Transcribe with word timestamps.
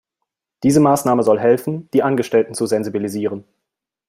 Diese 0.63 0.79
Maßnahme 0.79 1.21
soll 1.21 1.39
helfen, 1.39 1.87
die 1.91 2.01
Angestellten 2.01 2.55
zu 2.55 2.65
sensibilisieren. 2.65 3.43